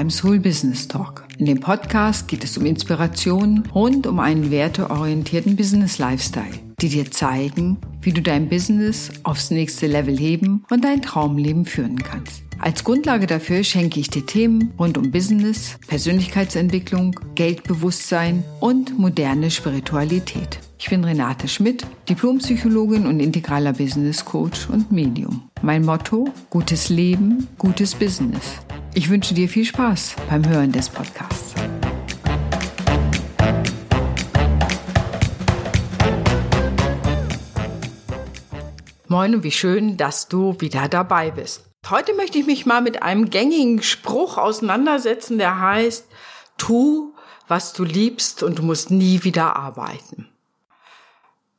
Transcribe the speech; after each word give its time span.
beim 0.00 0.08
Soul 0.08 0.40
Business 0.40 0.88
Talk. 0.88 1.24
In 1.36 1.44
dem 1.44 1.60
Podcast 1.60 2.26
geht 2.26 2.42
es 2.42 2.56
um 2.56 2.64
Inspiration 2.64 3.64
rund 3.74 4.06
um 4.06 4.18
einen 4.18 4.50
werteorientierten 4.50 5.56
Business 5.56 5.98
Lifestyle, 5.98 6.58
die 6.80 6.88
dir 6.88 7.10
zeigen, 7.10 7.76
wie 8.00 8.14
du 8.14 8.22
dein 8.22 8.48
Business 8.48 9.10
aufs 9.24 9.50
nächste 9.50 9.88
Level 9.88 10.16
heben 10.16 10.64
und 10.70 10.86
dein 10.86 11.02
Traumleben 11.02 11.66
führen 11.66 11.98
kannst. 11.98 12.44
Als 12.58 12.82
Grundlage 12.82 13.26
dafür 13.26 13.62
schenke 13.62 14.00
ich 14.00 14.08
dir 14.08 14.24
Themen 14.24 14.72
rund 14.78 14.96
um 14.96 15.10
Business, 15.10 15.76
Persönlichkeitsentwicklung, 15.86 17.20
Geldbewusstsein 17.34 18.42
und 18.60 18.98
moderne 18.98 19.50
Spiritualität. 19.50 20.60
Ich 20.78 20.88
bin 20.88 21.04
Renate 21.04 21.46
Schmidt, 21.46 21.86
Diplompsychologin 22.08 23.06
und 23.06 23.20
integraler 23.20 23.74
Business 23.74 24.24
Coach 24.24 24.66
und 24.70 24.90
Medium. 24.90 25.42
Mein 25.60 25.84
Motto, 25.84 26.30
gutes 26.48 26.88
Leben, 26.88 27.48
gutes 27.58 27.94
Business. 27.94 28.62
Ich 28.92 29.08
wünsche 29.08 29.34
dir 29.34 29.48
viel 29.48 29.64
Spaß 29.64 30.16
beim 30.28 30.48
Hören 30.48 30.72
des 30.72 30.88
Podcasts. 30.88 31.54
Moin 39.06 39.36
und 39.36 39.44
wie 39.44 39.52
schön, 39.52 39.96
dass 39.96 40.26
du 40.26 40.60
wieder 40.60 40.88
dabei 40.88 41.30
bist. 41.30 41.70
Heute 41.88 42.14
möchte 42.14 42.38
ich 42.38 42.46
mich 42.46 42.66
mal 42.66 42.80
mit 42.80 43.02
einem 43.02 43.30
gängigen 43.30 43.80
Spruch 43.82 44.38
auseinandersetzen, 44.38 45.38
der 45.38 45.60
heißt, 45.60 46.06
tu, 46.58 47.14
was 47.46 47.72
du 47.72 47.84
liebst 47.84 48.42
und 48.42 48.58
du 48.58 48.62
musst 48.64 48.90
nie 48.90 49.22
wieder 49.22 49.54
arbeiten. 49.54 50.28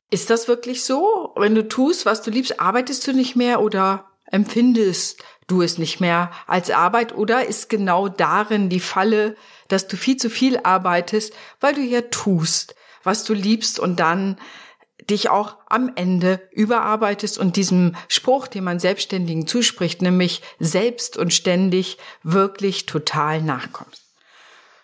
Ist 0.09 0.30
das 0.30 0.50
wirklich 0.50 0.84
so? 0.84 1.31
Wenn 1.38 1.55
du 1.55 1.66
tust, 1.66 2.05
was 2.05 2.22
du 2.23 2.30
liebst, 2.30 2.59
arbeitest 2.59 3.08
du 3.08 3.13
nicht 3.13 3.38
mehr 3.38 3.61
oder 3.61 4.11
empfindest 4.25 5.23
du 5.51 5.61
es 5.61 5.77
nicht 5.77 5.99
mehr 5.99 6.31
als 6.47 6.69
Arbeit 6.69 7.13
oder 7.13 7.45
ist 7.45 7.69
genau 7.69 8.07
darin 8.07 8.69
die 8.69 8.80
Falle, 8.80 9.35
dass 9.67 9.88
du 9.88 9.97
viel 9.97 10.17
zu 10.17 10.30
viel 10.30 10.59
arbeitest, 10.63 11.33
weil 11.59 11.75
du 11.75 11.81
ja 11.81 12.02
tust, 12.02 12.75
was 13.03 13.23
du 13.23 13.33
liebst 13.33 13.80
und 13.80 13.99
dann 13.99 14.38
dich 15.09 15.30
auch 15.30 15.58
am 15.67 15.91
Ende 15.95 16.47
überarbeitest 16.52 17.38
und 17.38 17.55
diesem 17.55 17.95
Spruch, 18.08 18.47
den 18.47 18.63
man 18.63 18.80
Selbstständigen 18.80 19.47
zuspricht, 19.47 20.02
nämlich 20.02 20.41
selbst 20.59 21.17
und 21.17 21.33
ständig 21.33 21.97
wirklich 22.23 22.86
total 22.86 23.41
nachkommst. 23.41 24.03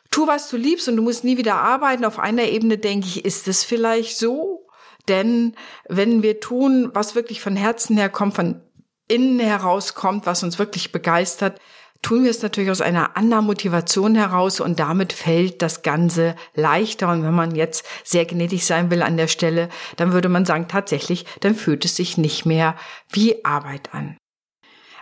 Tu, 0.10 0.26
was 0.26 0.50
du 0.50 0.58
liebst 0.58 0.88
und 0.88 0.96
du 0.96 1.04
musst 1.04 1.24
nie 1.24 1.38
wieder 1.38 1.56
arbeiten. 1.56 2.06
Auf 2.06 2.18
einer 2.18 2.46
Ebene 2.46 2.78
denke 2.78 3.08
ich, 3.08 3.26
ist 3.26 3.48
es 3.48 3.64
vielleicht 3.64 4.18
so? 4.18 4.68
Denn 5.08 5.56
wenn 5.88 6.24
wir 6.24 6.40
tun, 6.40 6.90
was 6.94 7.16
wirklich 7.16 7.42
von 7.42 7.56
Herzen 7.56 7.98
herkommt, 7.98 8.34
von 8.34 8.62
innen 9.08 9.40
herauskommt, 9.40 10.26
was 10.26 10.44
uns 10.44 10.60
wirklich 10.60 10.92
begeistert, 10.92 11.60
tun 12.02 12.24
wir 12.24 12.32
es 12.32 12.42
natürlich 12.42 12.70
aus 12.70 12.82
einer 12.82 13.18
anderen 13.18 13.46
Motivation 13.46 14.16
heraus 14.16 14.60
und 14.60 14.80
damit 14.80 15.14
fällt 15.14 15.62
das 15.62 15.82
Ganze 15.82 16.36
leichter. 16.54 17.10
Und 17.10 17.24
wenn 17.24 17.34
man 17.34 17.56
jetzt 17.56 17.86
sehr 18.04 18.26
gnädig 18.26 18.66
sein 18.66 18.92
will 18.92 19.02
an 19.02 19.18
der 19.18 19.28
Stelle, 19.28 19.70
dann 19.96 20.14
würde 20.14 20.30
man 20.30 20.46
sagen, 20.46 20.68
tatsächlich, 20.68 21.26
dann 21.40 21.56
fühlt 21.56 21.86
es 21.86 21.96
sich 21.96 22.18
nicht 22.18 22.46
mehr 22.46 22.76
wie 23.12 23.44
Arbeit 23.46 23.94
an. 23.94 24.18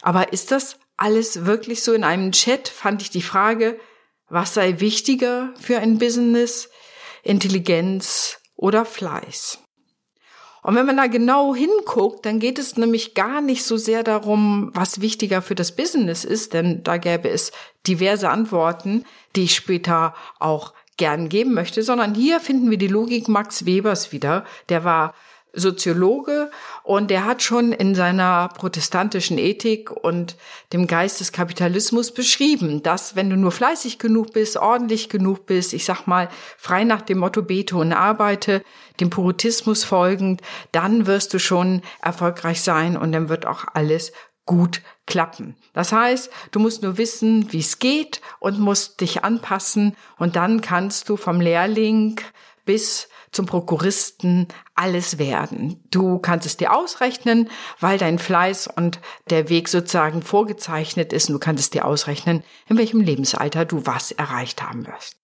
Aber 0.01 0.33
ist 0.33 0.51
das 0.51 0.77
alles 0.97 1.45
wirklich 1.45 1.83
so? 1.83 1.93
In 1.93 2.03
einem 2.03 2.31
Chat 2.31 2.67
fand 2.69 3.01
ich 3.01 3.09
die 3.09 3.21
Frage, 3.21 3.79
was 4.29 4.53
sei 4.53 4.79
wichtiger 4.79 5.53
für 5.59 5.79
ein 5.79 5.97
Business? 5.97 6.69
Intelligenz 7.23 8.39
oder 8.55 8.85
Fleiß? 8.85 9.64
Und 10.65 10.73
wenn 10.73 10.87
man 10.87 10.97
da 10.97 11.05
genau 11.05 11.53
hinguckt, 11.53 12.25
dann 12.25 12.39
geht 12.39 12.57
es 12.57 12.75
nämlich 12.75 13.13
gar 13.13 13.39
nicht 13.39 13.63
so 13.63 13.77
sehr 13.77 14.01
darum, 14.01 14.71
was 14.73 14.99
wichtiger 14.99 15.43
für 15.43 15.53
das 15.53 15.75
Business 15.75 16.25
ist, 16.25 16.55
denn 16.55 16.81
da 16.81 16.97
gäbe 16.97 17.29
es 17.29 17.51
diverse 17.85 18.29
Antworten, 18.29 19.05
die 19.35 19.43
ich 19.43 19.53
später 19.53 20.15
auch 20.39 20.73
gern 20.97 21.29
geben 21.29 21.53
möchte, 21.53 21.83
sondern 21.83 22.15
hier 22.15 22.39
finden 22.39 22.71
wir 22.71 22.79
die 22.79 22.87
Logik 22.87 23.27
Max 23.27 23.67
Webers 23.67 24.11
wieder. 24.11 24.43
Der 24.69 24.83
war 24.83 25.13
Soziologe 25.55 26.51
und 26.83 27.09
der 27.09 27.25
hat 27.25 27.41
schon 27.41 27.71
in 27.71 27.95
seiner 27.95 28.49
protestantischen 28.49 29.37
Ethik 29.37 29.91
und 29.91 30.35
dem 30.73 30.87
Geist 30.87 31.19
des 31.19 31.31
Kapitalismus 31.31 32.13
beschrieben, 32.13 32.83
dass 32.83 33.15
wenn 33.15 33.29
du 33.29 33.37
nur 33.37 33.51
fleißig 33.51 33.99
genug 33.99 34.33
bist, 34.33 34.57
ordentlich 34.57 35.09
genug 35.09 35.45
bist, 35.45 35.73
ich 35.73 35.85
sag 35.85 36.05
mal 36.05 36.29
frei 36.57 36.83
nach 36.83 37.01
dem 37.01 37.19
Motto 37.19 37.41
bete 37.41 37.75
und 37.77 37.93
arbeite, 37.93 38.63
dem 38.99 39.09
Puritismus 39.09 39.83
folgend, 39.83 40.41
dann 40.71 41.07
wirst 41.07 41.33
du 41.33 41.39
schon 41.39 41.81
erfolgreich 42.01 42.61
sein 42.61 42.97
und 42.97 43.11
dann 43.11 43.29
wird 43.29 43.45
auch 43.45 43.65
alles 43.73 44.11
gut 44.45 44.81
klappen. 45.07 45.55
Das 45.73 45.91
heißt, 45.91 46.29
du 46.51 46.59
musst 46.59 46.83
nur 46.83 46.97
wissen, 46.97 47.51
wie 47.51 47.59
es 47.59 47.79
geht 47.79 48.21
und 48.39 48.59
musst 48.59 49.01
dich 49.01 49.23
anpassen 49.23 49.95
und 50.17 50.35
dann 50.35 50.61
kannst 50.61 51.09
du 51.09 51.17
vom 51.17 51.41
Lehrling 51.41 52.19
bis 52.65 53.09
zum 53.35 53.45
Prokuristen 53.45 54.47
alles 54.73 55.19
werden. 55.19 55.83
Du 55.91 56.19
kannst 56.19 56.45
es 56.45 56.57
dir 56.57 56.75
ausrechnen, 56.75 57.49
weil 57.79 57.97
dein 57.97 58.19
Fleiß 58.19 58.67
und 58.67 58.99
der 59.29 59.49
Weg 59.49 59.67
sozusagen 59.67 60.21
vorgezeichnet 60.21 61.13
ist 61.13 61.29
und 61.29 61.33
du 61.33 61.39
kannst 61.39 61.61
es 61.61 61.69
dir 61.69 61.85
ausrechnen, 61.85 62.43
in 62.67 62.77
welchem 62.77 63.01
Lebensalter 63.01 63.65
du 63.65 63.85
was 63.85 64.11
erreicht 64.11 64.63
haben 64.63 64.87
wirst. 64.87 65.17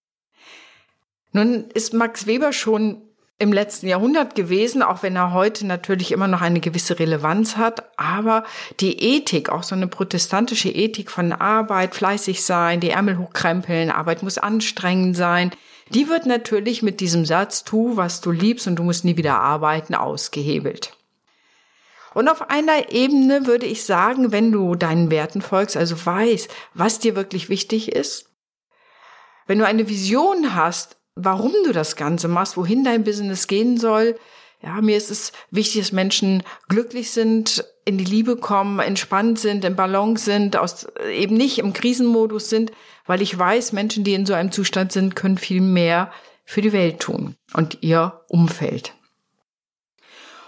Nun 1.32 1.70
ist 1.74 1.94
Max 1.94 2.28
Weber 2.28 2.54
schon 2.54 3.02
im 3.42 3.52
letzten 3.52 3.88
Jahrhundert 3.88 4.36
gewesen, 4.36 4.84
auch 4.84 5.02
wenn 5.02 5.16
er 5.16 5.34
heute 5.34 5.66
natürlich 5.66 6.12
immer 6.12 6.28
noch 6.28 6.42
eine 6.42 6.60
gewisse 6.60 7.00
Relevanz 7.00 7.58
hat. 7.58 7.98
Aber 7.98 8.44
die 8.80 9.02
Ethik, 9.02 9.50
auch 9.50 9.64
so 9.64 9.74
eine 9.74 9.88
protestantische 9.88 10.70
Ethik 10.70 11.10
von 11.10 11.32
Arbeit, 11.32 11.96
fleißig 11.96 12.44
sein, 12.44 12.82
die 12.82 12.92
Ärmel 12.92 13.18
hochkrempeln, 13.18 13.90
Arbeit 13.90 14.22
muss 14.22 14.38
anstrengend 14.38 15.18
sein, 15.18 15.50
die 15.94 16.10
wird 16.10 16.26
natürlich 16.26 16.82
mit 16.84 17.00
diesem 17.00 17.26
Satz, 17.26 17.64
tu, 17.64 17.98
was 17.98 18.22
du 18.22 18.32
liebst 18.32 18.68
und 18.68 18.78
du 18.78 18.84
musst 18.84 19.06
nie 19.06 19.18
wieder 19.18 19.40
arbeiten, 19.40 19.96
ausgehebelt. 19.96 20.98
Und 22.14 22.28
auf 22.28 22.50
einer 22.50 22.92
Ebene 22.92 23.48
würde 23.48 23.66
ich 23.66 23.86
sagen, 23.86 24.32
wenn 24.32 24.52
du 24.52 24.76
deinen 24.76 25.12
Werten 25.12 25.42
folgst, 25.42 25.78
also 25.78 25.96
weißt, 26.06 26.50
was 26.74 27.00
dir 27.00 27.16
wirklich 27.16 27.48
wichtig 27.50 27.92
ist, 27.92 28.30
wenn 29.48 29.60
du 29.60 29.66
eine 29.66 29.88
Vision 29.88 30.56
hast, 30.56 30.98
warum 31.16 31.54
du 31.66 31.72
das 31.72 31.96
Ganze 31.96 32.28
machst, 32.28 32.58
wohin 32.58 32.84
dein 32.84 33.04
Business 33.04 33.48
gehen 33.48 33.78
soll. 33.78 34.18
Ja, 34.64 34.80
mir 34.82 34.96
ist 34.96 35.10
es 35.10 35.32
wichtig, 35.50 35.82
dass 35.82 35.92
Menschen 35.92 36.44
glücklich 36.70 37.12
sind, 37.12 37.66
in 37.84 37.98
die 37.98 38.06
Liebe 38.06 38.36
kommen, 38.36 38.80
entspannt 38.80 39.40
sind, 39.40 39.66
im 39.66 39.76
Balance 39.76 40.26
sind, 40.26 40.56
aus, 40.56 40.88
eben 41.12 41.36
nicht 41.36 41.58
im 41.58 41.74
Krisenmodus 41.74 42.50
sind, 42.50 42.72
weil 43.08 43.22
ich 43.22 43.38
weiß, 43.38 43.74
Menschen, 43.74 44.04
die 44.04 44.14
in 44.14 44.26
so 44.26 44.34
einem 44.34 44.52
Zustand 44.52 44.92
sind, 44.92 45.16
können 45.16 45.38
viel 45.38 45.62
mehr 45.62 46.12
für 46.46 46.62
die 46.62 46.74
Welt 46.74 47.00
tun 47.00 47.36
und 47.54 47.80
ihr 47.82 48.22
Umfeld. 48.28 48.94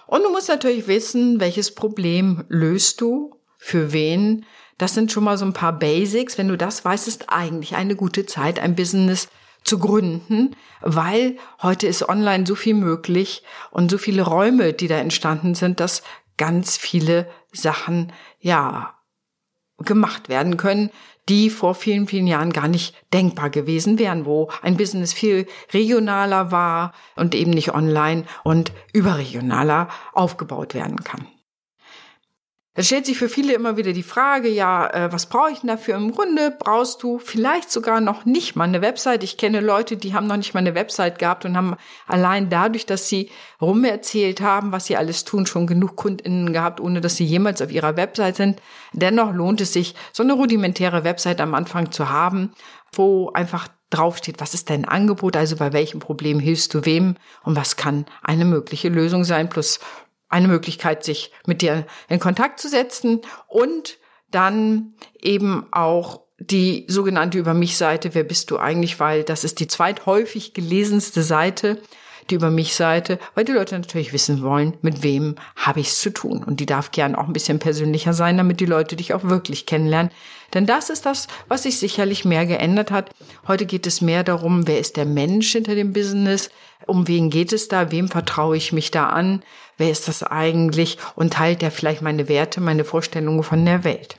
Und 0.06 0.24
du 0.24 0.30
musst 0.30 0.50
natürlich 0.50 0.88
wissen, 0.88 1.40
welches 1.40 1.74
Problem 1.74 2.44
löst 2.50 3.02
du, 3.02 3.40
für 3.64 3.94
wen. 3.94 4.46
Das 4.78 4.94
sind 4.94 5.12
schon 5.12 5.24
mal 5.24 5.38
so 5.38 5.46
ein 5.46 5.54
paar 5.54 5.80
Basics. 5.80 6.38
Wenn 6.38 6.50
du 6.50 6.58
das 6.58 6.84
weißt, 6.84 7.08
ist 7.08 7.30
eigentlich 7.30 7.76
eine 7.76 7.96
gute 7.96 8.26
Zeit, 8.26 8.60
ein 8.60 8.76
Business 8.76 9.30
zu 9.64 9.80
gründen, 9.80 10.56
weil 10.82 11.38
heute 11.62 11.88
ist 11.88 12.08
online 12.08 12.46
so 12.46 12.56
viel 12.56 12.74
möglich 12.74 13.44
und 13.72 13.90
so 13.90 13.98
viele 13.98 14.24
Räume, 14.24 14.74
die 14.74 14.88
da 14.88 14.98
entstanden 14.98 15.56
sind, 15.56 15.80
dass 15.80 16.04
ganz 16.38 16.78
viele 16.78 17.30
Sachen, 17.52 18.12
ja, 18.40 18.96
gemacht 19.78 20.30
werden 20.30 20.58
können, 20.58 20.92
die 21.30 21.50
vor 21.50 21.74
vielen, 21.74 22.08
vielen 22.08 22.28
Jahren 22.28 22.52
gar 22.52 22.68
nicht 22.68 22.96
denkbar 23.14 23.50
gewesen 23.50 23.98
wären, 23.98 24.26
wo 24.26 24.50
ein 24.62 24.78
Business 24.78 25.14
viel 25.14 25.48
regionaler 25.72 26.52
war 26.52 26.94
und 27.16 27.34
eben 27.34 27.52
nicht 27.52 27.74
online 27.74 28.26
und 28.44 28.72
überregionaler 28.92 29.90
aufgebaut 30.14 30.74
werden 30.74 31.04
kann. 31.04 31.28
Es 32.76 32.88
stellt 32.88 33.06
sich 33.06 33.20
für 33.20 33.30
viele 33.30 33.54
immer 33.54 33.78
wieder 33.78 33.94
die 33.94 34.02
Frage, 34.02 34.50
ja, 34.50 34.88
äh, 34.88 35.12
was 35.14 35.28
brauche 35.28 35.52
ich 35.52 35.60
denn 35.60 35.68
dafür? 35.68 35.96
Im 35.96 36.12
Grunde 36.12 36.50
brauchst 36.58 37.04
du 37.04 37.20
vielleicht 37.20 37.72
sogar 37.72 38.02
noch 38.02 38.26
nicht 38.26 38.56
mal 38.56 38.64
eine 38.64 38.82
Website. 38.82 39.24
Ich 39.24 39.38
kenne 39.38 39.60
Leute, 39.60 39.96
die 39.96 40.16
haben 40.16 40.26
noch 40.26 40.38
nicht 40.38 40.56
mal 40.56 40.62
eine 40.62 40.74
Website 40.74 41.20
gehabt 41.20 41.46
und 41.46 41.56
haben 41.56 41.76
allein 42.08 42.50
dadurch, 42.50 42.88
dass 42.88 43.08
sie 43.08 43.30
rumerzählt 43.62 44.42
haben, 44.42 44.72
was 44.72 44.88
sie 44.88 44.98
alles 44.98 45.24
tun, 45.24 45.46
schon 45.46 45.68
genug 45.68 45.96
KundInnen 45.96 46.52
gehabt, 46.52 46.80
ohne 46.80 47.00
dass 47.00 47.16
sie 47.16 47.26
jemals 47.26 47.62
auf 47.62 47.72
ihrer 47.72 47.96
Website 47.96 48.38
sind. 48.38 48.60
Dennoch 48.92 49.34
lohnt 49.34 49.62
es 49.62 49.72
sich, 49.72 49.94
so 50.12 50.24
eine 50.24 50.34
rudimentäre 50.34 51.04
Website 51.04 51.42
am 51.42 51.54
Anfang 51.54 51.92
zu 51.92 52.10
haben, 52.10 52.54
wo 52.92 53.30
einfach 53.34 53.68
draufsteht, 53.92 54.42
was 54.42 54.56
ist 54.56 54.72
dein 54.72 54.86
Angebot, 54.86 55.38
also 55.38 55.56
bei 55.56 55.72
welchem 55.74 56.00
Problem 56.00 56.40
hilfst 56.40 56.74
du 56.74 56.86
wem 56.86 57.16
und 57.44 57.56
was 57.56 57.76
kann 57.76 58.06
eine 58.24 58.46
mögliche 58.46 58.90
Lösung 58.90 59.24
sein, 59.24 59.50
plus 59.50 59.80
eine 60.34 60.48
Möglichkeit, 60.48 61.04
sich 61.04 61.32
mit 61.46 61.62
dir 61.62 61.86
in 62.10 62.20
Kontakt 62.20 62.60
zu 62.60 62.68
setzen 62.68 63.22
und 63.48 64.00
dann 64.32 64.96
eben 65.22 65.68
auch 65.72 66.22
die 66.40 66.86
sogenannte 66.90 67.38
Über 67.38 67.54
mich 67.54 67.78
Seite, 67.78 68.16
wer 68.16 68.24
bist 68.24 68.50
du 68.50 68.58
eigentlich, 68.58 69.00
weil 69.00 69.24
das 69.24 69.44
ist 69.44 69.60
die 69.60 69.68
zweithäufig 69.68 70.54
gelesenste 70.54 71.22
Seite, 71.22 71.82
die 72.30 72.36
über 72.36 72.50
mich 72.50 72.76
Seite, 72.76 73.20
weil 73.36 73.46
die 73.46 73.52
Leute 73.52 73.78
natürlich 73.78 74.14
wissen 74.14 74.42
wollen, 74.42 74.74
mit 74.82 75.04
wem 75.04 75.36
habe 75.56 75.80
ich 75.80 75.88
es 75.90 76.00
zu 76.00 76.10
tun. 76.12 76.44
Und 76.44 76.60
die 76.60 76.66
darf 76.66 76.92
gern 76.92 77.16
auch 77.16 77.28
ein 77.28 77.34
bisschen 77.34 77.60
persönlicher 77.60 78.14
sein, 78.14 78.38
damit 78.38 78.60
die 78.60 78.66
Leute 78.66 78.96
dich 78.96 79.14
auch 79.14 79.24
wirklich 79.24 79.66
kennenlernen. 79.66 80.12
Denn 80.54 80.66
das 80.66 80.90
ist 80.90 81.06
das, 81.06 81.28
was 81.48 81.64
sich 81.64 81.80
sicherlich 81.80 82.26
mehr 82.26 82.46
geändert 82.46 82.92
hat. 82.92 83.10
Heute 83.48 83.66
geht 83.66 83.88
es 83.88 84.02
mehr 84.02 84.24
darum, 84.24 84.68
wer 84.68 84.80
ist 84.80 84.98
der 84.98 85.06
Mensch 85.06 85.52
hinter 85.52 85.76
dem 85.76 85.94
Business, 85.94 86.50
um 86.86 87.08
wen 87.08 87.30
geht 87.30 87.54
es 87.54 87.68
da, 87.68 87.92
wem 87.92 88.08
vertraue 88.10 88.58
ich 88.58 88.74
mich 88.74 88.92
da 88.92 89.10
an, 89.10 89.44
wer 89.78 89.90
ist 89.90 90.08
das 90.08 90.22
eigentlich 90.24 90.98
und 91.16 91.34
teilt 91.34 91.62
der 91.62 91.72
vielleicht 91.72 92.02
meine 92.02 92.28
Werte, 92.28 92.62
meine 92.62 92.84
Vorstellungen 92.84 93.44
von 93.44 93.66
der 93.66 93.84
Welt. 93.84 94.18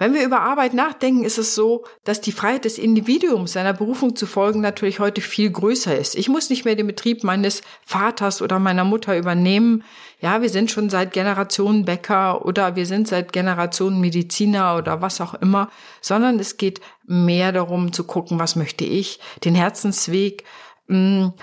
Wenn 0.00 0.14
wir 0.14 0.24
über 0.24 0.40
Arbeit 0.40 0.72
nachdenken, 0.72 1.24
ist 1.24 1.36
es 1.36 1.54
so, 1.54 1.84
dass 2.04 2.22
die 2.22 2.32
Freiheit 2.32 2.64
des 2.64 2.78
Individuums 2.78 3.52
seiner 3.52 3.74
Berufung 3.74 4.16
zu 4.16 4.26
folgen 4.26 4.62
natürlich 4.62 4.98
heute 4.98 5.20
viel 5.20 5.50
größer 5.50 5.94
ist. 5.94 6.14
Ich 6.14 6.30
muss 6.30 6.48
nicht 6.48 6.64
mehr 6.64 6.74
den 6.74 6.86
Betrieb 6.86 7.22
meines 7.22 7.60
Vaters 7.84 8.40
oder 8.40 8.58
meiner 8.58 8.84
Mutter 8.84 9.18
übernehmen. 9.18 9.84
Ja, 10.18 10.40
wir 10.40 10.48
sind 10.48 10.70
schon 10.70 10.88
seit 10.88 11.12
Generationen 11.12 11.84
Bäcker 11.84 12.46
oder 12.46 12.76
wir 12.76 12.86
sind 12.86 13.08
seit 13.08 13.34
Generationen 13.34 14.00
Mediziner 14.00 14.78
oder 14.78 15.02
was 15.02 15.20
auch 15.20 15.34
immer, 15.34 15.70
sondern 16.00 16.40
es 16.40 16.56
geht 16.56 16.80
mehr 17.04 17.52
darum 17.52 17.92
zu 17.92 18.04
gucken, 18.04 18.38
was 18.38 18.56
möchte 18.56 18.84
ich, 18.84 19.20
den 19.44 19.54
Herzensweg 19.54 20.44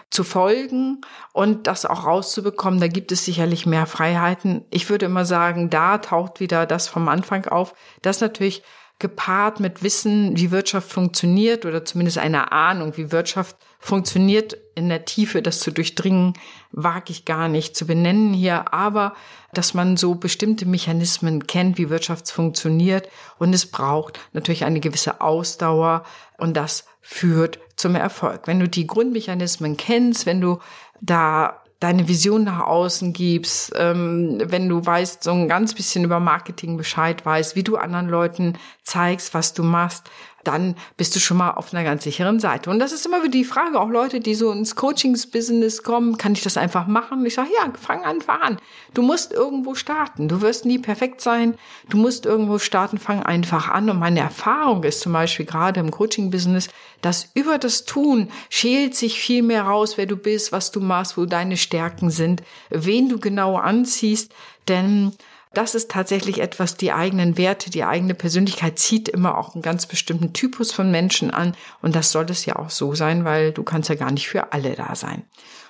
zu 0.10 0.24
folgen 0.24 1.02
und 1.34 1.68
das 1.68 1.86
auch 1.86 2.06
rauszubekommen. 2.06 2.80
Da 2.80 2.88
gibt 2.88 3.12
es 3.12 3.26
sicherlich 3.26 3.66
mehr 3.66 3.86
Freiheiten. 3.86 4.66
Ich 4.70 4.90
würde 4.90 5.06
immer 5.06 5.26
sagen, 5.26 5.70
da 5.70 5.98
taucht 6.00 6.40
wieder 6.40 6.66
das 6.66 6.88
vom 6.88 7.08
Anfang 7.08 7.46
auf, 7.46 7.74
dass 8.02 8.22
natürlich 8.22 8.64
gepaart 9.00 9.60
mit 9.60 9.84
Wissen, 9.84 10.36
wie 10.38 10.50
Wirtschaft 10.50 10.92
funktioniert 10.92 11.66
oder 11.66 11.86
zumindest 11.86 12.18
einer 12.18 12.52
Ahnung, 12.52 12.98
wie 12.98 13.12
Wirtschaft 13.12 13.56
funktioniert 13.80 14.58
in 14.74 14.90
der 14.90 15.06
Tiefe, 15.06 15.44
das 15.44 15.60
zu 15.60 15.72
durchdringen, 15.72 16.34
wage 16.72 17.12
ich 17.12 17.24
gar 17.24 17.48
nicht 17.48 17.76
zu 17.76 17.86
benennen 17.86 18.34
hier, 18.34 18.74
aber 18.74 19.14
dass 19.54 19.76
man 19.76 19.98
so 19.98 20.16
bestimmte 20.16 20.66
Mechanismen 20.66 21.46
kennt, 21.46 21.78
wie 21.78 21.92
Wirtschaft 21.92 22.32
funktioniert 22.32 23.08
und 23.38 23.54
es 23.54 23.68
braucht 23.68 24.20
natürlich 24.34 24.66
eine 24.66 24.80
gewisse 24.80 25.22
Ausdauer 25.22 26.04
und 26.40 26.58
das 26.58 26.86
führt 27.10 27.60
zum 27.78 27.96
Erfolg. 27.96 28.48
Wenn 28.48 28.60
du 28.60 28.68
die 28.68 28.86
Grundmechanismen 28.86 29.78
kennst, 29.78 30.26
wenn 30.26 30.42
du 30.42 30.60
da 31.00 31.64
deine 31.80 32.10
Vision 32.10 32.44
nach 32.44 32.60
außen 32.60 33.14
gibst, 33.14 33.72
ähm, 33.78 34.42
wenn 34.44 34.68
du 34.68 34.86
weißt, 34.86 35.24
so 35.24 35.32
ein 35.32 35.48
ganz 35.48 35.74
bisschen 35.74 36.04
über 36.04 36.20
Marketing 36.20 36.76
Bescheid 36.76 37.26
weißt, 37.26 37.56
wie 37.56 37.64
du 37.64 37.78
anderen 37.78 38.10
Leuten 38.10 38.58
zeigst, 38.84 39.34
was 39.34 39.54
du 39.54 39.64
machst, 39.64 40.12
dann 40.48 40.76
bist 40.96 41.16
du 41.16 41.20
schon 41.20 41.38
mal 41.38 41.52
auf 41.52 41.74
einer 41.74 41.84
ganz 41.84 42.04
sicheren 42.04 42.40
Seite. 42.40 42.70
Und 42.70 42.80
das 42.80 42.92
ist 42.92 43.06
immer 43.06 43.22
wieder 43.22 43.32
die 43.32 43.44
Frage, 43.44 43.80
auch 43.80 43.90
Leute, 43.90 44.20
die 44.20 44.34
so 44.34 44.52
ins 44.52 44.76
Coachings-Business 44.76 45.84
kommen, 45.84 46.18
kann 46.18 46.34
ich 46.34 46.42
das 46.42 46.58
einfach 46.58 46.88
machen? 46.88 47.26
Ich 47.26 47.34
sage, 47.34 47.50
ja, 47.54 47.72
fang 47.80 48.04
einfach 48.04 48.42
an. 48.42 48.58
Du 48.94 49.02
musst 49.02 49.34
irgendwo 49.34 49.76
starten. 49.76 50.28
Du 50.28 50.42
wirst 50.42 50.66
nie 50.66 50.80
perfekt 50.80 51.22
sein. 51.22 51.56
Du 51.90 51.98
musst 51.98 52.26
irgendwo 52.26 52.60
starten, 52.60 52.98
fang 52.98 53.22
einfach 53.24 53.70
an. 53.70 53.90
Und 53.90 54.00
meine 54.00 54.22
Erfahrung 54.22 54.84
ist 54.84 55.02
zum 55.02 55.14
Beispiel 55.14 55.46
gerade 55.46 55.80
im 55.80 55.92
Coaching-Business, 55.92 56.70
dass 57.02 57.30
über 57.34 57.58
das 57.58 57.86
Tun 57.86 58.30
schält 58.50 58.96
sich 58.96 59.20
viel 59.20 59.44
mehr 59.44 59.64
raus, 59.64 59.98
wer 59.98 60.06
du 60.06 60.16
bist, 60.16 60.52
was 60.52 60.72
du 60.72 60.80
machst, 60.80 61.18
wo 61.18 61.26
deine 61.26 61.58
Stärken 61.58 62.10
sind, 62.10 62.42
wen 62.70 63.10
du 63.10 63.20
genau 63.20 63.58
anziehst. 63.58 64.32
Denn 64.68 65.14
das 65.58 65.74
ist 65.74 65.90
tatsächlich 65.90 66.40
etwas, 66.40 66.78
die 66.78 66.94
eigenen 66.94 67.36
Werte, 67.36 67.72
die 67.72 67.84
eigene 67.84 68.14
Persönlichkeit 68.14 68.78
zieht 68.78 69.10
immer 69.10 69.40
auch 69.40 69.56
einen 69.56 69.64
ganz 69.64 69.88
bestimmten 69.88 70.32
Typus 70.32 70.72
von 70.72 70.92
Menschen 70.92 71.32
an. 71.32 71.56
Und 71.82 71.96
das 71.96 72.12
soll 72.12 72.28
es 72.30 72.46
ja 72.46 72.58
auch 72.58 72.70
so 72.70 72.94
sein, 72.94 73.26
weil 73.26 73.54
du 73.54 73.64
kannst 73.64 73.90
ja 73.90 73.96
gar 73.96 74.12
nicht 74.12 74.28
für 74.28 74.54
alle 74.54 74.76
da 74.76 74.94
sein. 74.94 75.24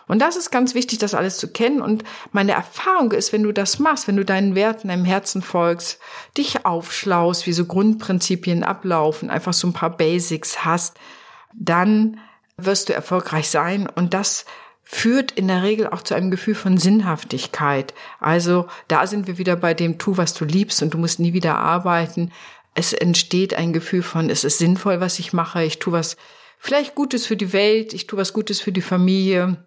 Und 0.06 0.22
das 0.22 0.36
ist 0.36 0.52
ganz 0.52 0.74
wichtig, 0.74 1.00
das 1.00 1.14
alles 1.14 1.38
zu 1.38 1.48
kennen. 1.48 1.82
Und 1.82 2.04
meine 2.34 2.52
Erfahrung 2.52 3.14
ist, 3.14 3.32
wenn 3.32 3.44
du 3.44 3.54
das 3.54 3.80
machst, 3.80 4.10
wenn 4.10 4.18
du 4.18 4.26
deinen 4.26 4.56
Werten 4.56 4.90
im 4.90 5.06
Herzen 5.06 5.42
folgst, 5.42 6.00
dich 6.38 6.66
aufschlaust, 6.66 7.48
wie 7.48 7.54
so 7.54 7.66
Grundprinzipien 7.66 8.64
ablaufen, 8.64 9.30
einfach 9.30 9.54
so 9.54 9.68
ein 9.68 9.74
paar 9.74 9.96
Basics 9.96 10.66
hast, 10.66 10.98
dann 11.54 12.20
wirst 12.58 12.90
du 12.90 12.94
erfolgreich 12.94 13.50
sein. 13.50 13.88
Und 13.88 14.14
das 14.14 14.46
führt 14.90 15.34
in 15.34 15.50
der 15.50 15.64
Regel 15.64 15.88
auch 15.88 16.02
zu 16.02 16.14
einem 16.14 16.32
Gefühl 16.32 16.56
von 16.56 16.78
Sinnhaftigkeit. 16.78 17.94
Also 18.22 18.68
da 18.88 19.06
sind 19.06 19.28
wir 19.28 19.38
wieder 19.38 19.58
bei 19.58 19.74
dem 19.74 19.98
Tu, 19.98 20.16
was 20.16 20.34
du 20.34 20.46
liebst 20.46 20.82
und 20.82 20.94
du 20.94 20.98
musst 20.98 21.20
nie 21.20 21.34
wieder 21.34 21.58
arbeiten. 21.58 22.32
Es 22.74 22.94
entsteht 22.94 23.54
ein 23.54 23.74
Gefühl 23.74 24.02
von, 24.02 24.30
es 24.30 24.46
ist 24.46 24.60
sinnvoll, 24.60 25.02
was 25.02 25.20
ich 25.20 25.34
mache. 25.34 25.62
Ich 25.62 25.80
tu 25.80 25.92
was 25.92 26.16
vielleicht 26.58 26.96
Gutes 26.96 27.26
für 27.26 27.36
die 27.36 27.52
Welt. 27.52 27.94
Ich 27.94 28.08
tu 28.08 28.16
was 28.16 28.32
Gutes 28.32 28.62
für 28.62 28.72
die 28.72 28.82
Familie. 28.82 29.67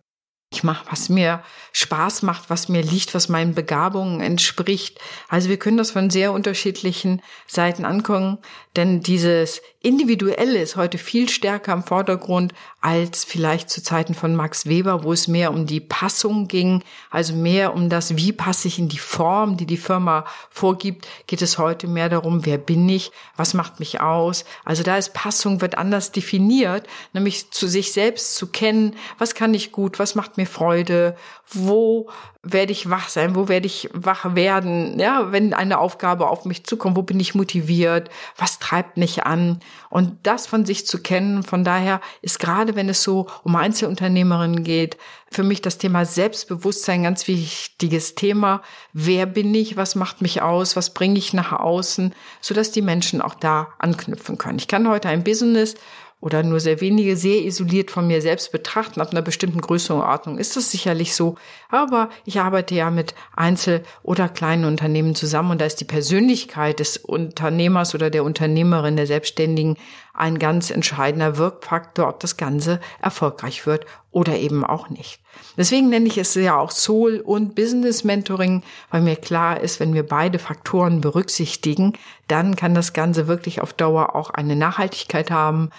Ich 0.52 0.64
mache, 0.64 0.84
was 0.90 1.08
mir 1.08 1.44
Spaß 1.72 2.22
macht, 2.22 2.50
was 2.50 2.68
mir 2.68 2.82
liegt, 2.82 3.14
was 3.14 3.28
meinen 3.28 3.54
Begabungen 3.54 4.20
entspricht. 4.20 4.98
Also 5.28 5.48
wir 5.48 5.58
können 5.58 5.76
das 5.76 5.92
von 5.92 6.10
sehr 6.10 6.32
unterschiedlichen 6.32 7.22
Seiten 7.46 7.84
angucken, 7.84 8.38
denn 8.74 9.00
dieses 9.00 9.62
Individuelle 9.82 10.60
ist 10.60 10.76
heute 10.76 10.98
viel 10.98 11.28
stärker 11.28 11.72
im 11.72 11.82
Vordergrund 11.82 12.52
als 12.80 13.24
vielleicht 13.24 13.70
zu 13.70 13.82
Zeiten 13.82 14.14
von 14.14 14.36
Max 14.36 14.66
Weber, 14.66 15.04
wo 15.04 15.12
es 15.12 15.26
mehr 15.26 15.52
um 15.52 15.66
die 15.66 15.80
Passung 15.80 16.48
ging, 16.48 16.82
also 17.10 17.34
mehr 17.34 17.72
um 17.74 17.88
das, 17.88 18.16
wie 18.16 18.32
passe 18.32 18.68
ich 18.68 18.78
in 18.78 18.88
die 18.88 18.98
Form, 18.98 19.56
die 19.56 19.66
die 19.66 19.76
Firma 19.76 20.26
vorgibt, 20.50 21.08
geht 21.26 21.40
es 21.40 21.58
heute 21.58 21.86
mehr 21.86 22.08
darum, 22.08 22.44
wer 22.44 22.58
bin 22.58 22.88
ich, 22.88 23.10
was 23.36 23.54
macht 23.54 23.80
mich 23.80 24.00
aus. 24.00 24.44
Also 24.64 24.82
da 24.82 24.98
ist 24.98 25.14
Passung, 25.14 25.62
wird 25.62 25.78
anders 25.78 26.12
definiert, 26.12 26.86
nämlich 27.12 27.50
zu 27.50 27.66
sich 27.66 27.92
selbst 27.92 28.36
zu 28.36 28.48
kennen, 28.48 28.96
was 29.18 29.34
kann 29.34 29.54
ich 29.54 29.72
gut, 29.72 29.98
was 29.98 30.14
macht 30.14 30.36
mir 30.40 30.46
Freude, 30.46 31.14
wo 31.52 32.08
werde 32.42 32.72
ich 32.72 32.88
wach 32.88 33.08
sein, 33.10 33.34
wo 33.34 33.48
werde 33.48 33.66
ich 33.66 33.90
wach 33.92 34.34
werden, 34.34 34.98
ja, 34.98 35.30
wenn 35.30 35.52
eine 35.52 35.78
Aufgabe 35.78 36.28
auf 36.28 36.46
mich 36.46 36.64
zukommt, 36.64 36.96
wo 36.96 37.02
bin 37.02 37.20
ich 37.20 37.34
motiviert, 37.34 38.08
was 38.36 38.58
treibt 38.58 38.96
mich 38.96 39.24
an 39.24 39.60
und 39.90 40.16
das 40.22 40.46
von 40.46 40.64
sich 40.64 40.86
zu 40.86 41.02
kennen. 41.02 41.42
Von 41.42 41.64
daher 41.64 42.00
ist 42.22 42.38
gerade, 42.38 42.76
wenn 42.76 42.88
es 42.88 43.02
so 43.02 43.26
um 43.44 43.56
Einzelunternehmerinnen 43.56 44.64
geht, 44.64 44.96
für 45.30 45.42
mich 45.42 45.60
das 45.60 45.78
Thema 45.78 46.04
Selbstbewusstsein 46.04 47.00
ein 47.00 47.04
ganz 47.04 47.28
wichtiges 47.28 48.14
Thema. 48.14 48.62
Wer 48.92 49.26
bin 49.26 49.54
ich? 49.54 49.76
Was 49.76 49.94
macht 49.94 50.22
mich 50.22 50.42
aus? 50.42 50.76
Was 50.76 50.94
bringe 50.94 51.18
ich 51.18 51.32
nach 51.32 51.52
außen? 51.52 52.14
Sodass 52.40 52.72
die 52.72 52.82
Menschen 52.82 53.20
auch 53.22 53.34
da 53.34 53.68
anknüpfen 53.78 54.38
können. 54.38 54.58
Ich 54.58 54.66
kann 54.66 54.88
heute 54.88 55.08
ein 55.08 55.22
Business 55.22 55.76
oder 56.20 56.42
nur 56.42 56.60
sehr 56.60 56.80
wenige 56.80 57.16
sehr 57.16 57.44
isoliert 57.44 57.90
von 57.90 58.06
mir 58.06 58.20
selbst 58.20 58.52
betrachten. 58.52 59.00
Ab 59.00 59.10
einer 59.10 59.22
bestimmten 59.22 59.60
Größenordnung 59.60 60.36
ist 60.36 60.54
das 60.56 60.70
sicherlich 60.70 61.14
so. 61.14 61.36
Aber 61.70 62.10
ich 62.26 62.40
arbeite 62.40 62.74
ja 62.74 62.90
mit 62.90 63.14
Einzel- 63.34 63.82
oder 64.02 64.28
kleinen 64.28 64.66
Unternehmen 64.66 65.14
zusammen 65.14 65.52
und 65.52 65.60
da 65.60 65.64
ist 65.64 65.80
die 65.80 65.86
Persönlichkeit 65.86 66.78
des 66.78 66.98
Unternehmers 66.98 67.94
oder 67.94 68.10
der 68.10 68.24
Unternehmerin, 68.24 68.96
der 68.96 69.06
Selbstständigen 69.06 69.76
ein 70.12 70.38
ganz 70.38 70.70
entscheidender 70.70 71.38
Wirkfaktor, 71.38 72.08
ob 72.08 72.20
das 72.20 72.36
Ganze 72.36 72.80
erfolgreich 73.00 73.64
wird 73.64 73.86
oder 74.10 74.36
eben 74.36 74.64
auch 74.64 74.90
nicht. 74.90 75.20
Deswegen 75.56 75.88
nenne 75.88 76.06
ich 76.06 76.18
es 76.18 76.34
ja 76.34 76.58
auch 76.58 76.72
Soul 76.72 77.22
und 77.24 77.54
Business 77.54 78.04
Mentoring, 78.04 78.62
weil 78.90 79.00
mir 79.00 79.16
klar 79.16 79.60
ist, 79.60 79.80
wenn 79.80 79.94
wir 79.94 80.06
beide 80.06 80.38
Faktoren 80.38 81.00
berücksichtigen, 81.00 81.94
dann 82.28 82.56
kann 82.56 82.74
das 82.74 82.92
Ganze 82.92 83.28
wirklich 83.28 83.62
auf 83.62 83.72
Dauer 83.72 84.14
auch 84.14 84.30
eine 84.30 84.56
Nachhaltigkeit 84.56 85.30
haben, 85.30 85.70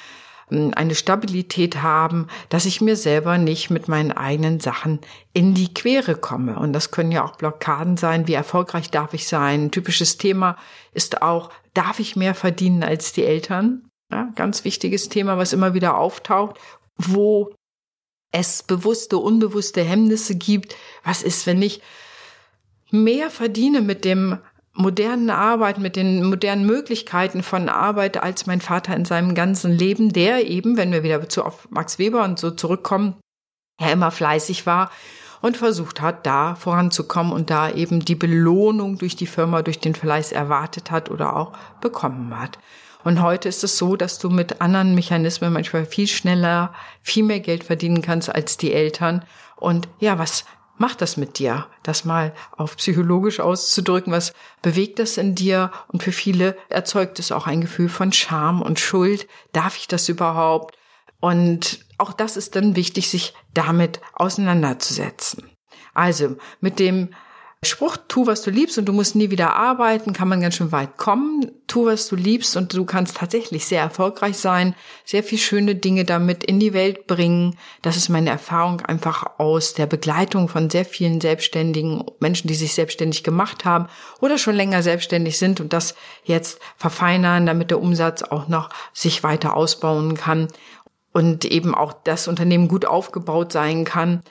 eine 0.51 0.95
Stabilität 0.95 1.81
haben, 1.81 2.27
dass 2.49 2.65
ich 2.65 2.81
mir 2.81 2.95
selber 2.95 3.37
nicht 3.37 3.69
mit 3.69 3.87
meinen 3.87 4.11
eigenen 4.11 4.59
Sachen 4.59 4.99
in 5.33 5.53
die 5.53 5.73
Quere 5.73 6.15
komme. 6.15 6.59
Und 6.59 6.73
das 6.73 6.91
können 6.91 7.11
ja 7.11 7.23
auch 7.23 7.37
Blockaden 7.37 7.97
sein. 7.97 8.27
Wie 8.27 8.33
erfolgreich 8.33 8.89
darf 8.91 9.13
ich 9.13 9.27
sein? 9.27 9.65
Ein 9.65 9.71
typisches 9.71 10.17
Thema 10.17 10.57
ist 10.93 11.21
auch, 11.21 11.51
darf 11.73 11.99
ich 11.99 12.15
mehr 12.15 12.35
verdienen 12.35 12.83
als 12.83 13.13
die 13.13 13.23
Eltern? 13.23 13.87
Ja, 14.11 14.29
ganz 14.35 14.65
wichtiges 14.65 15.07
Thema, 15.07 15.37
was 15.37 15.53
immer 15.53 15.73
wieder 15.73 15.97
auftaucht, 15.97 16.57
wo 16.97 17.53
es 18.31 18.63
bewusste, 18.63 19.17
unbewusste 19.17 19.83
Hemmnisse 19.83 20.35
gibt. 20.35 20.75
Was 21.03 21.23
ist, 21.23 21.47
wenn 21.47 21.61
ich 21.61 21.81
mehr 22.91 23.29
verdiene 23.29 23.81
mit 23.81 24.03
dem 24.03 24.37
modernen 24.73 25.29
Arbeit, 25.29 25.77
mit 25.79 25.95
den 25.95 26.23
modernen 26.23 26.65
Möglichkeiten 26.65 27.43
von 27.43 27.69
Arbeit 27.69 28.21
als 28.21 28.45
mein 28.45 28.61
Vater 28.61 28.95
in 28.95 29.05
seinem 29.05 29.35
ganzen 29.35 29.71
Leben, 29.71 30.13
der 30.13 30.47
eben, 30.49 30.77
wenn 30.77 30.91
wir 30.91 31.03
wieder 31.03 31.27
zu 31.29 31.43
auf 31.43 31.67
Max 31.69 31.99
Weber 31.99 32.23
und 32.23 32.39
so 32.39 32.51
zurückkommen, 32.51 33.15
er 33.79 33.91
immer 33.91 34.11
fleißig 34.11 34.65
war 34.65 34.91
und 35.41 35.57
versucht 35.57 36.01
hat, 36.01 36.25
da 36.25 36.55
voranzukommen 36.55 37.33
und 37.33 37.49
da 37.49 37.69
eben 37.69 38.05
die 38.05 38.15
Belohnung 38.15 38.97
durch 38.97 39.15
die 39.15 39.27
Firma, 39.27 39.61
durch 39.61 39.79
den 39.79 39.95
Fleiß 39.95 40.31
erwartet 40.31 40.91
hat 40.91 41.09
oder 41.09 41.35
auch 41.35 41.53
bekommen 41.81 42.39
hat. 42.39 42.59
Und 43.03 43.21
heute 43.21 43.49
ist 43.49 43.63
es 43.63 43.77
so, 43.77 43.95
dass 43.95 44.19
du 44.19 44.29
mit 44.29 44.61
anderen 44.61 44.93
Mechanismen 44.93 45.51
manchmal 45.51 45.85
viel 45.85 46.07
schneller, 46.07 46.73
viel 47.01 47.23
mehr 47.23 47.39
Geld 47.39 47.63
verdienen 47.63 48.03
kannst 48.03 48.33
als 48.33 48.57
die 48.57 48.71
Eltern. 48.71 49.25
Und 49.55 49.87
ja, 49.99 50.19
was 50.19 50.45
macht 50.81 51.01
das 51.01 51.15
mit 51.15 51.39
dir? 51.39 51.67
Das 51.83 52.03
mal 52.03 52.33
auf 52.51 52.75
psychologisch 52.75 53.39
auszudrücken, 53.39 54.11
was 54.11 54.33
bewegt 54.61 54.99
das 54.99 55.17
in 55.17 55.35
dir? 55.35 55.71
Und 55.87 56.03
für 56.03 56.11
viele 56.11 56.57
erzeugt 56.67 57.19
es 57.19 57.31
auch 57.31 57.47
ein 57.47 57.61
Gefühl 57.61 57.87
von 57.87 58.11
Scham 58.11 58.61
und 58.61 58.79
Schuld. 58.79 59.27
Darf 59.53 59.77
ich 59.77 59.87
das 59.87 60.09
überhaupt? 60.09 60.77
Und 61.21 61.85
auch 61.97 62.11
das 62.11 62.35
ist 62.35 62.55
dann 62.55 62.75
wichtig, 62.75 63.09
sich 63.09 63.33
damit 63.53 64.01
auseinanderzusetzen. 64.13 65.49
Also 65.93 66.35
mit 66.59 66.79
dem 66.79 67.13
Spruch, 67.63 67.95
tu, 68.07 68.25
was 68.25 68.41
du 68.41 68.49
liebst 68.49 68.79
und 68.79 68.85
du 68.85 68.93
musst 68.93 69.15
nie 69.15 69.29
wieder 69.29 69.55
arbeiten, 69.55 70.13
kann 70.13 70.27
man 70.27 70.41
ganz 70.41 70.55
schön 70.55 70.71
weit 70.71 70.97
kommen. 70.97 71.51
Tu, 71.67 71.85
was 71.85 72.07
du 72.07 72.15
liebst 72.15 72.57
und 72.57 72.73
du 72.73 72.85
kannst 72.85 73.17
tatsächlich 73.17 73.67
sehr 73.67 73.83
erfolgreich 73.83 74.37
sein, 74.37 74.73
sehr 75.05 75.23
viel 75.23 75.37
schöne 75.37 75.75
Dinge 75.75 76.03
damit 76.03 76.43
in 76.43 76.59
die 76.59 76.73
Welt 76.73 77.05
bringen. 77.05 77.55
Das 77.83 77.97
ist 77.97 78.09
meine 78.09 78.31
Erfahrung 78.31 78.81
einfach 78.81 79.37
aus 79.37 79.75
der 79.75 79.85
Begleitung 79.85 80.47
von 80.47 80.71
sehr 80.71 80.85
vielen 80.85 81.21
Selbstständigen, 81.21 82.03
Menschen, 82.19 82.47
die 82.47 82.55
sich 82.55 82.73
selbstständig 82.73 83.23
gemacht 83.23 83.63
haben 83.63 83.89
oder 84.21 84.39
schon 84.39 84.55
länger 84.55 84.81
selbstständig 84.81 85.37
sind 85.37 85.61
und 85.61 85.71
das 85.71 85.93
jetzt 86.23 86.59
verfeinern, 86.77 87.45
damit 87.45 87.69
der 87.69 87.79
Umsatz 87.79 88.23
auch 88.23 88.47
noch 88.47 88.69
sich 88.91 89.21
weiter 89.21 89.55
ausbauen 89.55 90.15
kann 90.15 90.47
und 91.13 91.45
eben 91.45 91.75
auch 91.75 91.93
das 91.93 92.27
Unternehmen 92.27 92.67
gut 92.67 92.85
aufgebaut 92.85 93.51
sein 93.51 93.85
kann. 93.85 94.23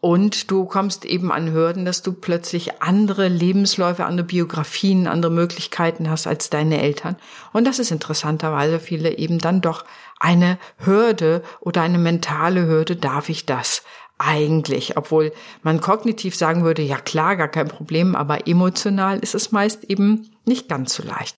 Und 0.00 0.50
du 0.50 0.64
kommst 0.64 1.04
eben 1.04 1.32
an 1.32 1.52
Hürden, 1.52 1.84
dass 1.84 2.02
du 2.02 2.12
plötzlich 2.12 2.80
andere 2.82 3.26
Lebensläufe, 3.26 4.04
andere 4.04 4.26
Biografien, 4.26 5.08
andere 5.08 5.32
Möglichkeiten 5.32 6.08
hast 6.08 6.28
als 6.28 6.50
deine 6.50 6.80
Eltern. 6.80 7.16
Und 7.52 7.66
das 7.66 7.80
ist 7.80 7.90
interessanterweise 7.90 8.78
viele 8.78 9.18
eben 9.18 9.38
dann 9.38 9.60
doch 9.60 9.84
eine 10.20 10.58
Hürde 10.78 11.42
oder 11.60 11.82
eine 11.82 11.98
mentale 11.98 12.66
Hürde, 12.66 12.94
darf 12.94 13.28
ich 13.28 13.44
das 13.44 13.82
eigentlich? 14.18 14.96
Obwohl 14.96 15.32
man 15.62 15.80
kognitiv 15.80 16.36
sagen 16.36 16.64
würde, 16.64 16.82
ja 16.82 16.98
klar, 16.98 17.36
gar 17.36 17.48
kein 17.48 17.68
Problem, 17.68 18.14
aber 18.14 18.46
emotional 18.46 19.18
ist 19.18 19.34
es 19.34 19.52
meist 19.52 19.84
eben 19.84 20.30
nicht 20.44 20.68
ganz 20.68 20.94
so 20.94 21.02
leicht. 21.02 21.36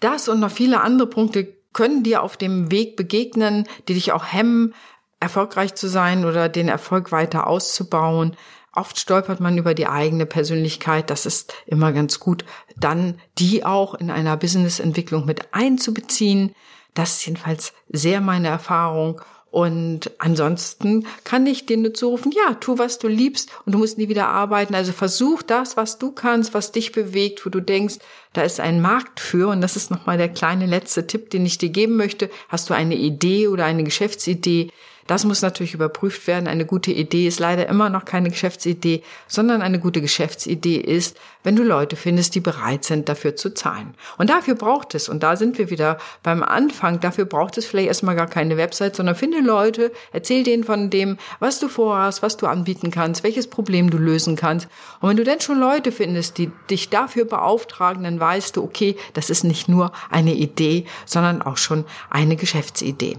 Das 0.00 0.28
und 0.28 0.40
noch 0.40 0.50
viele 0.50 0.80
andere 0.80 1.08
Punkte 1.08 1.56
können 1.72 2.02
dir 2.02 2.22
auf 2.22 2.36
dem 2.36 2.70
Weg 2.70 2.96
begegnen, 2.96 3.66
die 3.88 3.94
dich 3.94 4.12
auch 4.12 4.24
hemmen, 4.24 4.74
erfolgreich 5.22 5.74
zu 5.74 5.88
sein 5.88 6.24
oder 6.24 6.48
den 6.48 6.68
Erfolg 6.68 7.12
weiter 7.12 7.46
auszubauen. 7.46 8.36
Oft 8.74 8.98
stolpert 8.98 9.38
man 9.38 9.56
über 9.56 9.74
die 9.74 9.86
eigene 9.86 10.26
Persönlichkeit. 10.26 11.10
Das 11.10 11.26
ist 11.26 11.54
immer 11.66 11.92
ganz 11.92 12.18
gut, 12.20 12.44
dann 12.76 13.20
die 13.38 13.64
auch 13.64 13.94
in 13.94 14.10
einer 14.10 14.36
Businessentwicklung 14.36 15.24
mit 15.24 15.54
einzubeziehen. 15.54 16.54
Das 16.94 17.14
ist 17.14 17.26
jedenfalls 17.26 17.72
sehr 17.88 18.20
meine 18.20 18.48
Erfahrung. 18.48 19.20
Und 19.52 20.10
ansonsten 20.18 21.06
kann 21.24 21.46
ich 21.46 21.66
dir 21.66 21.76
nur 21.76 21.92
zurufen, 21.92 22.32
ja, 22.32 22.54
tu, 22.54 22.78
was 22.78 22.98
du 22.98 23.06
liebst 23.06 23.50
und 23.66 23.72
du 23.72 23.78
musst 23.78 23.98
nie 23.98 24.08
wieder 24.08 24.28
arbeiten. 24.28 24.74
Also 24.74 24.92
versuch 24.92 25.42
das, 25.42 25.76
was 25.76 25.98
du 25.98 26.10
kannst, 26.10 26.54
was 26.54 26.72
dich 26.72 26.90
bewegt, 26.90 27.44
wo 27.44 27.50
du 27.50 27.60
denkst, 27.60 27.96
da 28.32 28.42
ist 28.42 28.60
ein 28.60 28.80
Markt 28.80 29.20
für. 29.20 29.50
Und 29.50 29.60
das 29.60 29.76
ist 29.76 29.90
nochmal 29.90 30.16
der 30.16 30.30
kleine 30.30 30.64
letzte 30.64 31.06
Tipp, 31.06 31.28
den 31.28 31.44
ich 31.44 31.58
dir 31.58 31.68
geben 31.68 31.96
möchte. 31.96 32.30
Hast 32.48 32.70
du 32.70 32.74
eine 32.74 32.96
Idee 32.96 33.48
oder 33.48 33.66
eine 33.66 33.84
Geschäftsidee, 33.84 34.72
das 35.06 35.24
muss 35.24 35.42
natürlich 35.42 35.74
überprüft 35.74 36.26
werden. 36.26 36.46
Eine 36.46 36.64
gute 36.64 36.92
Idee 36.92 37.26
ist 37.26 37.40
leider 37.40 37.68
immer 37.68 37.90
noch 37.90 38.04
keine 38.04 38.30
Geschäftsidee, 38.30 39.02
sondern 39.26 39.62
eine 39.62 39.78
gute 39.78 40.00
Geschäftsidee 40.00 40.76
ist, 40.76 41.16
wenn 41.42 41.56
du 41.56 41.64
Leute 41.64 41.96
findest, 41.96 42.34
die 42.34 42.40
bereit 42.40 42.84
sind, 42.84 43.08
dafür 43.08 43.34
zu 43.36 43.52
zahlen. 43.52 43.94
Und 44.18 44.30
dafür 44.30 44.54
braucht 44.54 44.94
es, 44.94 45.08
und 45.08 45.22
da 45.22 45.36
sind 45.36 45.58
wir 45.58 45.70
wieder 45.70 45.98
beim 46.22 46.42
Anfang, 46.42 47.00
dafür 47.00 47.24
braucht 47.24 47.58
es 47.58 47.66
vielleicht 47.66 47.88
erstmal 47.88 48.14
gar 48.14 48.28
keine 48.28 48.56
Website, 48.56 48.96
sondern 48.96 49.16
finde 49.16 49.40
Leute, 49.40 49.92
erzähl 50.12 50.44
denen 50.44 50.64
von 50.64 50.90
dem, 50.90 51.18
was 51.40 51.58
du 51.58 51.68
vorhast, 51.68 52.22
was 52.22 52.36
du 52.36 52.46
anbieten 52.46 52.90
kannst, 52.90 53.24
welches 53.24 53.48
Problem 53.48 53.90
du 53.90 53.98
lösen 53.98 54.36
kannst. 54.36 54.68
Und 55.00 55.08
wenn 55.08 55.16
du 55.16 55.24
denn 55.24 55.40
schon 55.40 55.58
Leute 55.58 55.90
findest, 55.90 56.38
die 56.38 56.50
dich 56.70 56.90
dafür 56.90 57.24
beauftragen, 57.24 58.04
dann 58.04 58.20
weißt 58.20 58.56
du, 58.56 58.62
okay, 58.62 58.96
das 59.14 59.30
ist 59.30 59.44
nicht 59.44 59.68
nur 59.68 59.92
eine 60.10 60.34
Idee, 60.34 60.86
sondern 61.06 61.42
auch 61.42 61.56
schon 61.56 61.84
eine 62.10 62.36
Geschäftsidee. 62.36 63.16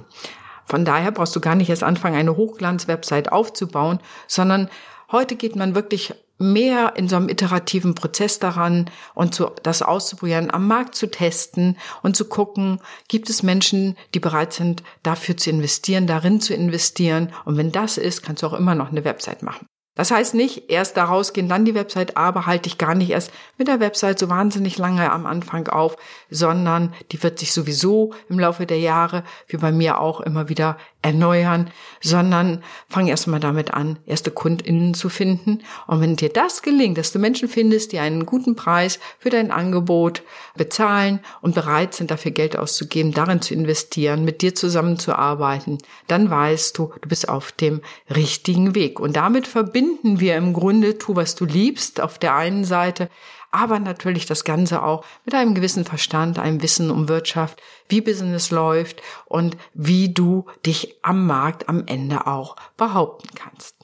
Von 0.65 0.85
daher 0.85 1.11
brauchst 1.11 1.35
du 1.35 1.41
gar 1.41 1.55
nicht 1.55 1.69
erst 1.69 1.83
anfangen, 1.83 2.15
eine 2.15 2.35
Hochglanz-Website 2.35 3.31
aufzubauen, 3.31 3.99
sondern 4.27 4.69
heute 5.11 5.35
geht 5.35 5.55
man 5.55 5.75
wirklich 5.75 6.13
mehr 6.39 6.93
in 6.95 7.07
so 7.07 7.15
einem 7.15 7.29
iterativen 7.29 7.95
Prozess 7.95 8.39
daran 8.39 8.89
und 9.13 9.33
zu, 9.33 9.51
das 9.63 9.81
auszuprobieren, 9.81 10.51
am 10.51 10.67
Markt 10.67 10.95
zu 10.95 11.09
testen 11.09 11.77
und 12.01 12.15
zu 12.15 12.25
gucken, 12.25 12.79
gibt 13.07 13.29
es 13.29 13.43
Menschen, 13.43 13.95
die 14.13 14.19
bereit 14.19 14.53
sind, 14.53 14.83
dafür 15.03 15.37
zu 15.37 15.49
investieren, 15.49 16.07
darin 16.07 16.41
zu 16.41 16.53
investieren. 16.53 17.31
Und 17.45 17.57
wenn 17.57 17.71
das 17.71 17.97
ist, 17.97 18.23
kannst 18.23 18.43
du 18.43 18.47
auch 18.47 18.53
immer 18.53 18.75
noch 18.75 18.91
eine 18.91 19.05
Website 19.05 19.43
machen. 19.43 19.67
Das 19.95 20.09
heißt 20.09 20.33
nicht 20.33 20.71
erst 20.71 20.97
da 20.97 21.05
rausgehen, 21.05 21.47
dann 21.47 21.65
die 21.65 21.75
Website, 21.75 22.17
aber 22.17 22.47
halte 22.47 22.67
ich 22.67 22.79
gar 22.79 22.95
nicht 22.95 23.11
erst 23.11 23.31
mit 23.59 23.67
der 23.67 23.79
Website 23.79 24.17
so 24.17 24.27
wahnsinnig 24.27 24.79
lange 24.79 25.11
am 25.11 25.27
Anfang 25.27 25.67
auf, 25.67 25.97
sondern 26.31 26.93
die 27.11 27.21
wird 27.21 27.37
sich 27.37 27.53
sowieso 27.53 28.13
im 28.27 28.39
Laufe 28.39 28.65
der 28.65 28.79
Jahre, 28.79 29.23
wie 29.47 29.57
bei 29.57 29.71
mir 29.71 29.99
auch, 29.99 30.19
immer 30.21 30.49
wieder 30.49 30.77
erneuern, 31.03 31.69
sondern 32.01 32.63
fang 32.89 33.07
erstmal 33.07 33.39
damit 33.39 33.73
an, 33.73 33.99
erste 34.05 34.31
KundInnen 34.31 34.93
zu 34.93 35.09
finden. 35.09 35.59
Und 35.85 36.01
wenn 36.01 36.15
dir 36.15 36.29
das 36.29 36.61
gelingt, 36.61 36.97
dass 36.97 37.11
du 37.11 37.19
Menschen 37.19 37.47
findest, 37.47 37.91
die 37.91 37.99
einen 37.99 38.25
guten 38.25 38.55
Preis 38.55 38.99
für 39.19 39.29
dein 39.29 39.51
Angebot 39.51 40.23
bezahlen 40.55 41.19
und 41.41 41.55
bereit 41.55 41.93
sind, 41.93 42.09
dafür 42.09 42.31
Geld 42.31 42.57
auszugeben, 42.57 43.11
darin 43.11 43.41
zu 43.41 43.53
investieren, 43.53 44.25
mit 44.25 44.41
dir 44.41 44.55
zusammenzuarbeiten, 44.55 45.77
dann 46.07 46.29
weißt 46.29 46.77
du, 46.77 46.93
du 47.01 47.09
bist 47.09 47.29
auf 47.29 47.51
dem 47.51 47.81
richtigen 48.13 48.73
Weg. 48.73 48.99
Und 48.99 49.15
damit 49.15 49.45
verbinden 49.45 50.19
wir 50.19 50.37
im 50.37 50.53
Grunde, 50.53 50.97
tu, 50.97 51.15
was 51.15 51.35
du 51.35 51.45
liebst, 51.45 52.01
auf 52.01 52.17
der 52.17 52.35
einen 52.35 52.63
Seite, 52.63 53.09
aber 53.53 53.79
natürlich 53.79 54.25
das 54.25 54.43
Ganze 54.43 54.83
auch 54.83 55.05
mit 55.25 55.35
einem 55.35 55.53
gewissen 55.53 55.85
Verstand, 55.85 56.39
einem 56.39 56.61
Wissen 56.63 56.89
um 56.89 57.07
Wirtschaft, 57.07 57.61
wie 57.87 58.01
Business 58.01 58.49
läuft 58.49 59.01
und 59.25 59.57
wie 59.73 60.11
du 60.11 60.45
dich 60.65 60.97
am 61.03 61.27
Markt 61.27 61.69
am 61.69 61.83
Ende 61.85 62.25
auch 62.25 62.55
behaupten 62.77 63.29
kannst. 63.35 63.75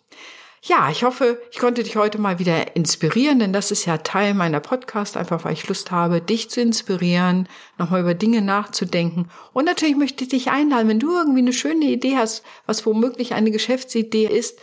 Ja, 0.61 0.89
ich 0.89 1.03
hoffe, 1.03 1.41
ich 1.51 1.59
konnte 1.59 1.83
dich 1.83 1.95
heute 1.95 2.19
mal 2.19 2.37
wieder 2.37 2.75
inspirieren, 2.75 3.39
denn 3.39 3.53
das 3.53 3.71
ist 3.71 3.85
ja 3.85 3.97
Teil 3.97 4.33
meiner 4.33 4.59
Podcast, 4.59 5.15
einfach 5.15 5.45
weil 5.45 5.53
ich 5.53 5.67
Lust 5.67 5.91
habe, 5.91 6.19
dich 6.19 6.49
zu 6.49 6.61
inspirieren, 6.61 7.47
nochmal 7.77 8.01
über 8.01 8.13
Dinge 8.13 8.41
nachzudenken. 8.41 9.29
Und 9.53 9.65
natürlich 9.65 9.95
möchte 9.95 10.23
ich 10.23 10.29
dich 10.29 10.51
einladen, 10.51 10.89
wenn 10.89 10.99
du 10.99 11.15
irgendwie 11.15 11.39
eine 11.39 11.53
schöne 11.53 11.85
Idee 11.85 12.17
hast, 12.17 12.43
was 12.65 12.85
womöglich 12.85 13.33
eine 13.33 13.51
Geschäftsidee 13.51 14.25
ist, 14.25 14.59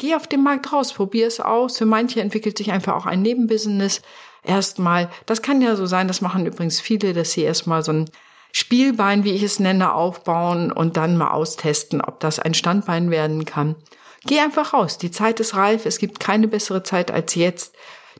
Geh 0.00 0.14
auf 0.14 0.26
den 0.26 0.42
Markt 0.42 0.72
raus, 0.72 0.94
probier 0.94 1.26
es 1.26 1.40
aus. 1.40 1.76
Für 1.76 1.84
manche 1.84 2.22
entwickelt 2.22 2.56
sich 2.56 2.72
einfach 2.72 2.94
auch 2.94 3.04
ein 3.04 3.20
Nebenbusiness 3.20 4.00
erstmal. 4.42 5.10
Das 5.26 5.42
kann 5.42 5.60
ja 5.60 5.76
so 5.76 5.84
sein, 5.84 6.08
das 6.08 6.22
machen 6.22 6.46
übrigens 6.46 6.80
viele, 6.80 7.12
dass 7.12 7.32
sie 7.32 7.42
erstmal 7.42 7.82
so 7.82 7.92
ein 7.92 8.10
Spielbein, 8.50 9.24
wie 9.24 9.32
ich 9.32 9.42
es 9.42 9.60
nenne, 9.60 9.92
aufbauen 9.92 10.72
und 10.72 10.96
dann 10.96 11.18
mal 11.18 11.32
austesten, 11.32 12.00
ob 12.00 12.18
das 12.18 12.38
ein 12.38 12.54
Standbein 12.54 13.10
werden 13.10 13.44
kann. 13.44 13.76
Geh 14.24 14.40
einfach 14.40 14.72
raus. 14.72 14.96
Die 14.96 15.10
Zeit 15.10 15.38
ist 15.38 15.54
reif. 15.54 15.84
Es 15.84 15.98
gibt 15.98 16.18
keine 16.18 16.48
bessere 16.48 16.82
Zeit 16.82 17.10
als 17.10 17.34
jetzt. 17.34 17.74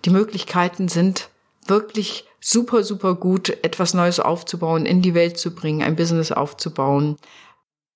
Die 0.04 0.10
Möglichkeiten 0.10 0.88
sind 0.88 1.30
wirklich 1.66 2.26
super, 2.40 2.84
super 2.84 3.14
gut, 3.14 3.48
etwas 3.64 3.94
Neues 3.94 4.20
aufzubauen, 4.20 4.84
in 4.84 5.00
die 5.00 5.14
Welt 5.14 5.38
zu 5.38 5.54
bringen, 5.54 5.82
ein 5.82 5.96
Business 5.96 6.30
aufzubauen. 6.30 7.16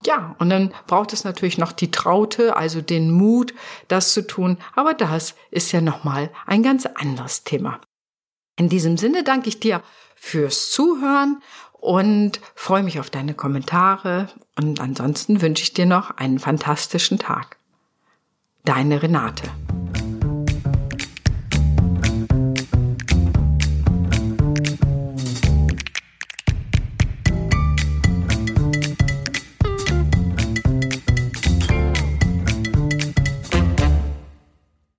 Ja, 0.06 0.34
und 0.38 0.50
dann 0.50 0.72
braucht 0.86 1.12
es 1.12 1.24
natürlich 1.24 1.58
noch 1.58 1.72
die 1.72 1.90
Traute, 1.90 2.56
also 2.56 2.80
den 2.80 3.10
Mut, 3.10 3.54
das 3.88 4.12
zu 4.12 4.26
tun. 4.26 4.58
Aber 4.74 4.94
das 4.94 5.34
ist 5.50 5.72
ja 5.72 5.80
nochmal 5.80 6.30
ein 6.46 6.62
ganz 6.62 6.86
anderes 6.86 7.44
Thema. 7.44 7.80
In 8.56 8.68
diesem 8.68 8.96
Sinne 8.96 9.24
danke 9.24 9.48
ich 9.48 9.60
dir 9.60 9.82
fürs 10.14 10.70
Zuhören 10.70 11.42
und 11.72 12.40
freue 12.54 12.82
mich 12.82 13.00
auf 13.00 13.10
deine 13.10 13.34
Kommentare. 13.34 14.28
Und 14.56 14.80
ansonsten 14.80 15.42
wünsche 15.42 15.62
ich 15.62 15.74
dir 15.74 15.86
noch 15.86 16.16
einen 16.16 16.38
fantastischen 16.38 17.18
Tag. 17.18 17.56
Deine 18.64 19.02
Renate. 19.02 19.50